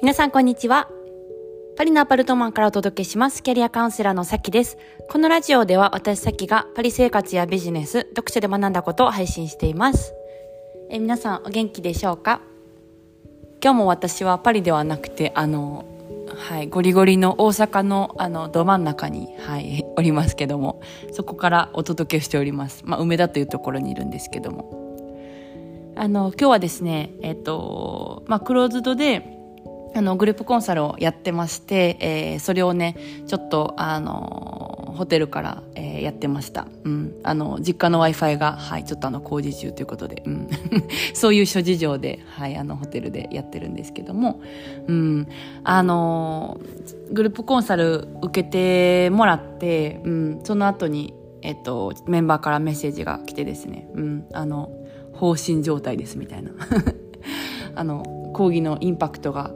[0.00, 0.88] 皆さんこんにちは。
[1.76, 3.42] パリのアパルトマンからお届けします。
[3.42, 4.78] キャリアカウンセラーのさきです。
[5.10, 10.14] このラジオでは私さきがパリ生活やビジネス、読書で学んだことを配信しています。
[10.88, 12.40] え皆さんお元気でしょうか？
[13.60, 15.84] 今日も私はパリではなくて、あの、
[16.48, 22.84] はい、ゴリゴリの大阪のあのど真ん中に、はい、おりますけども、そこからお届けしております。
[22.86, 24.86] まあ、梅田というところにいるんですけども。
[25.96, 29.37] あの、今日はですね、えっと、まあ、クローズドで、
[29.94, 36.66] あの、グループコンサルをやってまして、えー、それをね、ちょっと、あの、ホテルから、えー、やってました。
[36.84, 37.14] うん。
[37.22, 40.48] あの、実家の Wi-Fi が、はい、ちょっとあの、工事中ということで、うん。
[41.14, 44.40] そういう諸事情で、はい、あの、ホテルでやってるんですけども、
[44.86, 45.28] うん。
[45.64, 46.58] あの、
[47.12, 50.40] グループコンサル受けてもらって、うん。
[50.44, 54.26] その後に、えっと、メンバーからメッセージが来てですね、うん。
[54.32, 54.70] あの、
[55.18, 56.52] 放心状態ですみたいな
[57.74, 59.50] あの講義のインパクトが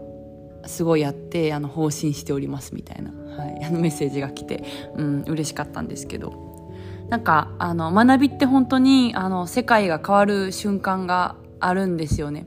[0.66, 4.64] すごいあってあの放心しておりますみたいな、はい、あのメッセージが来て、
[4.96, 6.52] うん、嬉しかったんですけど。
[7.08, 12.46] なんかあの学びって本当にあの世界が変わる瞬間があるんですよね。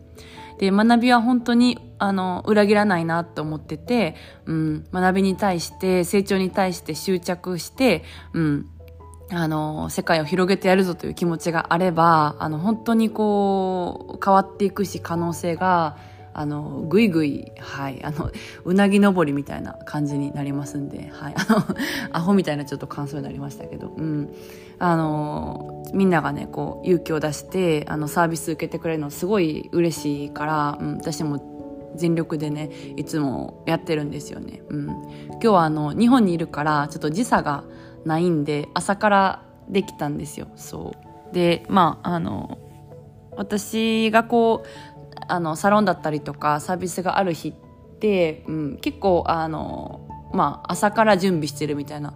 [0.57, 8.65] で学びは本当にあの裏切らないなと思ってて、うん、学びに対して成長に対して執着して、うん、
[9.31, 15.97] あの、世界を広げてやるぞという気持ちがあれば、あの、本当にこう、変わっていくし、可能性が、
[16.37, 18.31] あの、ぐいぐい、はい、あの、
[18.63, 21.63] うなぎ登りみたいな感じになりますんで、はい、あの、
[22.11, 24.29] アホみたいなちょっと感想になりましたけど、うん。
[24.77, 34.61] あの、みんながね、こう、勇気を出して、あの、サービス受けてくれるのすごい嬉しいから、うん、私も全力でね、いつもやってるんですよね。
[34.69, 34.85] うん。
[34.87, 37.63] 今日はあの、日本にいるから、ちょっと時差が、
[38.05, 40.93] ないんで朝からできたんですよそ
[41.31, 42.59] うでまああの
[43.35, 44.94] 私がこう
[45.27, 47.53] あのサロンだったりとかサービスがある日っ
[47.99, 52.13] て、うん、結構あのまあ朝から準備してるみたいな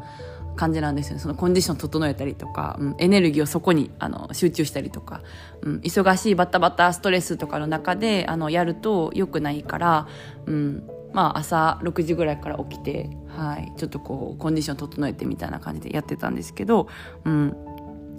[0.56, 1.22] 感じなんですよね。
[1.22, 5.22] そのコンディション整えたりとか、うん、エネルギーをそこにあの集中したりとか、
[5.62, 10.08] うん、忙しいバタバタストレスとかの中であのやると良くないから、
[10.48, 16.90] うん、まあ朝6時ぐらいから起きて、はい、ちょっとこうコンディション整えてみたいな感じでやってたんですけど、
[17.24, 17.56] うん、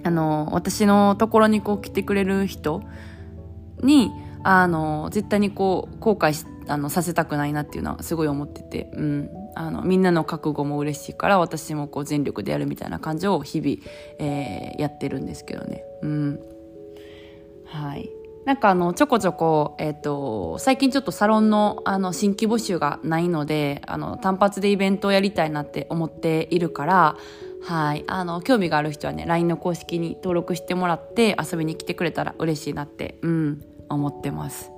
[0.03, 2.83] あの私のところにこう来てくれる人
[3.83, 4.11] に
[4.43, 13.77] あの絶対にこう後悔しあのさせたくないなっていうのはすごい思ってて、うん、あのみんなの覚悟も嬉しいから私もこう全力でやるみたいな感じを日々、
[14.19, 15.85] えー、やってるんですけどね。
[16.03, 16.41] うん。
[17.67, 18.11] はい。
[18.47, 27.17] なんかあの、ちょこちょこ、えっ、ー、と、最近ちょっとサロンのあの、新規募集がないので、あの、単発でイベントをやりたいなって思っているから、
[27.63, 28.05] はい。
[28.07, 33.63] あの、興味がある人はね、LINE の公式に登録してもらって遊びに来てくれたら嬉しいなって、うん、
[33.95, 34.71] 思ってます。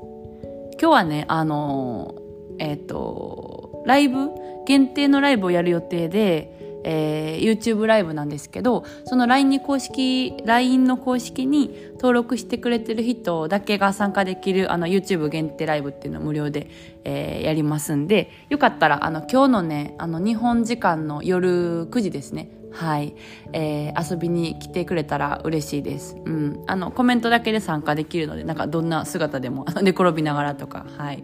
[0.80, 2.14] 今日はね、あの、
[2.58, 4.30] えっ、ー、と、ライブ
[4.66, 16.68] 限定のライブをやる予定で、えー、YouTube ライブなんですけど、その LINE に公式、LINE の公式に登録してくれてる人だけが参加できるあの YouTube 限定ライブっていうのを無料で、
[17.04, 23.14] えー、やりますんで、よかったらあの今日のね、あの日本時間の夜9時ですね、はい、
[23.52, 26.16] えー、遊びに来てくれたら嬉しいです。
[26.24, 26.64] うん。
[26.66, 31.22] あの、コメントだけで参加できるので、なんかどんな姿でも、寝転びながらとか、はい、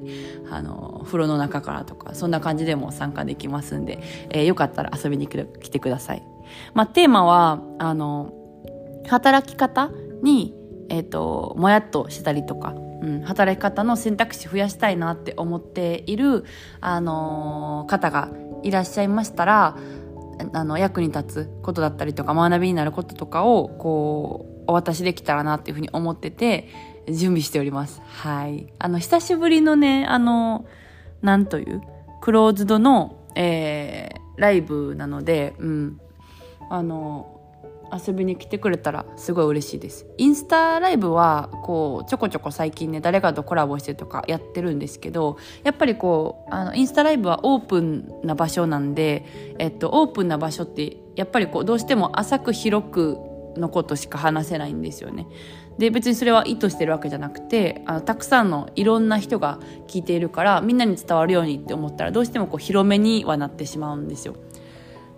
[0.50, 4.00] あの、風呂の中からとか、そんな感じでも参加できますんで、
[4.30, 6.22] えー、よかったら遊びに来てください。
[6.74, 8.32] まあ、テーマは、あの、
[9.08, 9.90] 働き方
[10.22, 10.54] に、
[10.90, 16.44] えっ、ー、と、もやっとしたりとか、うん、働き方の選択肢増やしたいなって思っている、
[16.80, 18.30] あのー、方が
[18.62, 19.76] いらっしゃいましたら、
[20.52, 26.68] あの役に立つことだったりとか学びになることとかをこうお渡しできたらなっていうふうに思ってて
[27.08, 28.02] 準備しております。
[28.04, 28.72] はい。
[28.78, 30.66] あの久しぶりのねあの
[31.22, 31.82] なんという
[32.20, 36.00] クローズドの、えー、ライブなので、うん、
[36.70, 37.37] あの
[37.92, 40.06] 遊びに来てくれたらすごい嬉しいです。
[40.18, 49.24] インスタライブはこうちょこちょこ最近ね誰かとコラボしてとかやってるんですけどやっぱりこうあのインスタライブはオープンな場所なんで、
[49.58, 53.18] えっと、オープンな場所ってやっぱりこうどうしても浅く広く
[53.56, 55.26] のことしか話せないんですよね。
[55.78, 64.34] で別にそれは意図してるわけじゃなくてあのたくさんのいろんな人が聞いているからみんなに伝わるようにって思ったらどうしてもこう広めにはなってしまうんですよ。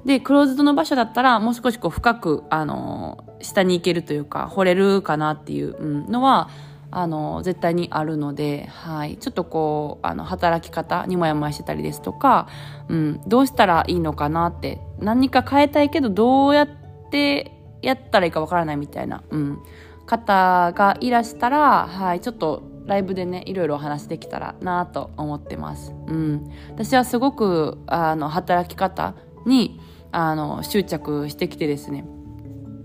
[0.04, 6.48] で、クローズドの場所だったら、もう少しこう深く、あの、下に行けるというか、掘れるかなっていうのは、
[6.90, 9.16] あの、絶対にあるので、はい。
[9.16, 12.48] ちょっとこう、あの、働き方にもやもやしてたりですとか、
[12.88, 16.68] うん、どうしたらいいのかなって、何か変えたいけど、どうやっ
[17.10, 19.58] てやったらいいかわからないみたいな、うん、
[20.06, 25.92] 方がいらしたら、はい、ちょっと、ライブでねいろいろお話できたらなと思ってます。
[26.08, 29.14] うん、私はすごくあの働き方
[29.46, 29.80] に
[30.12, 32.04] あの執着してきてですね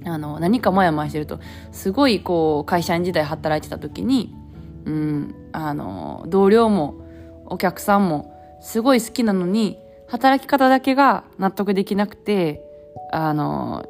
[0.06, 1.40] あの何かモヤモヤしてると
[1.72, 4.36] すごいこう会社員時代働いてた時に、
[4.86, 6.96] うん、あの同僚も
[7.48, 8.31] お客さんも
[8.62, 12.62] すごい好きなのに働き方だけが納得できなくて
[13.12, 13.86] あの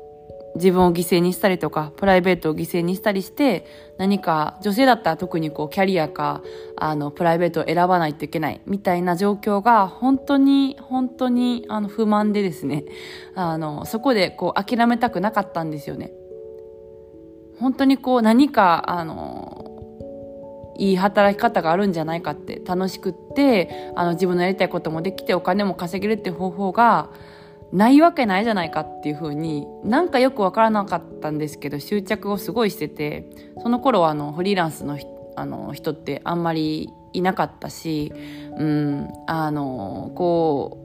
[0.55, 3.65] 自分を犠牲にしたりとか、プライベートを犠牲にしたりして、
[3.97, 6.41] 何か、女性だったら特にこう、キャリアか、
[6.77, 12.85] あの、プライベートを選ばないといけない、みたいな状況が、本当に、本当に、あの、不満でですね、
[13.35, 16.11] あの、そこでこう、諦めたくなかったんですよね。
[17.59, 19.75] 本当にこう、何か、あの、
[20.77, 27.11] いい働き方があるんじゃないかって楽しくってあの自分のやりたいこともできてお金も稼げるって方法が
[27.75, 33.29] ないわけないじゃないかっていうふうになんかよく分からなかったんですけど執着をすごいしてて
[33.61, 34.97] その頃はあのフリーランスの
[35.37, 38.13] あの人ってあんまりいなかったし、
[38.57, 40.84] うん、あのこ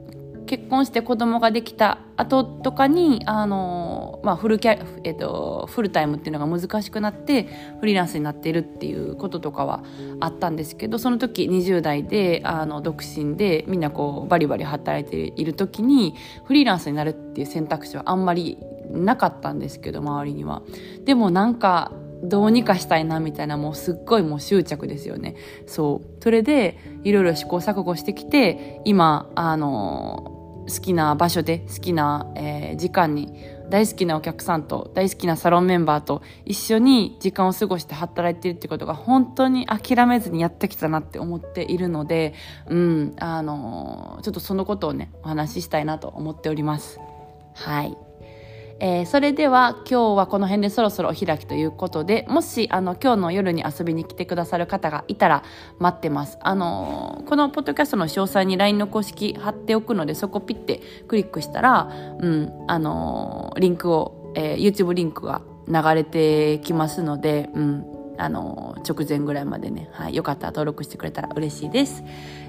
[0.51, 7.47] 結婚して子供ができた後とかに、あの、まあ、フルキャ、えっと、フルタイムっていうのが難しくなって、
[7.79, 9.81] フリーランスになっているっていうこととかは
[10.19, 18.57] あったんですけど、その時20代で、あの、独身で、みんなこう、バリバリ働いている時に、フリーランスになるっていう選択肢はあんまり
[18.89, 20.63] なかったんですけど、周りには。
[21.05, 21.93] でもなんか、
[22.23, 25.35] どうにかしたいなみたいなもうすっごいもう執着ですよね。
[25.65, 26.21] そう。
[26.21, 30.37] それでいろいろ試行錯誤してきて、今、あの
[30.71, 33.33] 好きな場所で好きな、えー、時間に
[33.69, 42.33] 大好きなお客さんと大好きなサロンメンバーと一緒に時間を過ごして働いてるってことが本当に諦めずにやってきたなって思っているので、
[42.67, 46.99] うん、あのー、ちょっとそのことをね、お話ししたいなと思っております。
[47.55, 48.10] はい。
[48.83, 55.43] えー、それでは今日はこの辺でそろそろお開きということで、もしあの今日の夜に遊びに来てくださる方がいたら
[55.77, 56.39] 待ってます。
[56.41, 67.85] あのー、このポッドキャストの詳細に LINE の公式貼っておくので、そこピッてクリックしたら、うん、あのー、リンクを、え YouTube リンクが流れてきますので、うん、
[68.17, 72.03] あの直前ぐらいまでね、はい、よかったら登録してくれたら嬉しいです。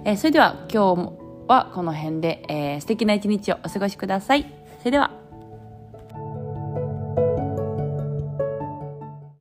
[0.04, 1.12] えそれでは今日
[1.46, 4.46] はこの辺で、えー、素敵な一日をお過ごしください。
[4.78, 5.21] それでは。